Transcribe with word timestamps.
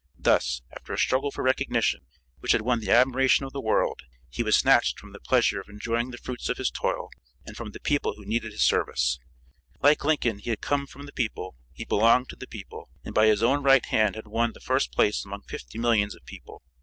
Thus, 0.17 0.63
after 0.75 0.93
a 0.93 0.97
struggle 0.97 1.29
for 1.29 1.43
recognition, 1.43 2.07
which 2.39 2.53
had 2.53 2.63
won 2.63 2.79
the 2.79 2.89
admiration 2.89 3.45
of 3.45 3.53
the 3.53 3.61
world, 3.61 4.01
he 4.31 4.41
was 4.41 4.55
snatched 4.57 4.97
from 4.99 5.11
the 5.13 5.19
pleasure 5.19 5.61
of 5.61 5.69
enjoying 5.69 6.09
the 6.09 6.17
fruits 6.17 6.49
of 6.49 6.57
his 6.57 6.71
toil, 6.71 7.11
and 7.45 7.55
from 7.55 7.69
the 7.69 7.79
people 7.79 8.15
who 8.15 8.25
needed 8.25 8.51
his 8.51 8.63
service. 8.63 9.19
Like 9.79 10.03
Lincoln, 10.03 10.39
he 10.39 10.49
had 10.49 10.59
come 10.59 10.87
from 10.87 11.05
the 11.05 11.13
people, 11.13 11.55
he 11.71 11.85
belonged 11.85 12.29
to 12.29 12.35
the 12.35 12.47
people, 12.47 12.89
and 13.03 13.13
by 13.13 13.27
his 13.27 13.43
own 13.43 13.61
right 13.61 13.85
hand 13.85 14.15
had 14.15 14.25
won 14.25 14.53
the 14.53 14.59
first 14.59 14.91
place 14.91 15.23
among 15.23 15.43
fifty 15.43 15.77
millions 15.77 16.15
of 16.15 16.25
people. 16.25 16.63